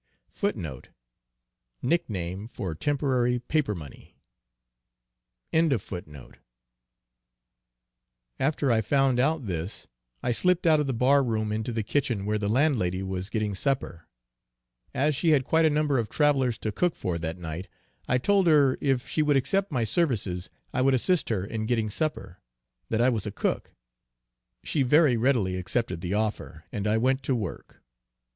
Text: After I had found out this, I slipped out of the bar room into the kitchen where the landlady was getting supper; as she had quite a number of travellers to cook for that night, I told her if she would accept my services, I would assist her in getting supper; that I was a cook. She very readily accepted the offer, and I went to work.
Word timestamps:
After 0.33 0.47
I 0.57 0.85
had 8.33 8.85
found 8.85 9.19
out 9.19 9.45
this, 9.45 9.87
I 10.23 10.31
slipped 10.31 10.65
out 10.65 10.79
of 10.79 10.87
the 10.87 10.93
bar 10.95 11.23
room 11.23 11.51
into 11.51 11.71
the 11.71 11.83
kitchen 11.83 12.25
where 12.25 12.39
the 12.39 12.49
landlady 12.49 13.03
was 13.03 13.29
getting 13.29 13.53
supper; 13.53 14.07
as 14.91 15.15
she 15.15 15.29
had 15.29 15.45
quite 15.45 15.65
a 15.65 15.69
number 15.69 15.99
of 15.99 16.09
travellers 16.09 16.57
to 16.57 16.71
cook 16.71 16.95
for 16.95 17.19
that 17.19 17.37
night, 17.37 17.67
I 18.07 18.17
told 18.17 18.47
her 18.47 18.79
if 18.81 19.07
she 19.07 19.21
would 19.21 19.37
accept 19.37 19.71
my 19.71 19.83
services, 19.83 20.49
I 20.73 20.81
would 20.81 20.95
assist 20.95 21.29
her 21.29 21.45
in 21.45 21.67
getting 21.67 21.91
supper; 21.91 22.41
that 22.89 23.01
I 23.01 23.09
was 23.09 23.27
a 23.27 23.31
cook. 23.31 23.71
She 24.63 24.81
very 24.81 25.15
readily 25.15 25.57
accepted 25.57 26.01
the 26.01 26.15
offer, 26.15 26.63
and 26.71 26.87
I 26.87 26.97
went 26.97 27.21
to 27.21 27.35
work. 27.35 27.83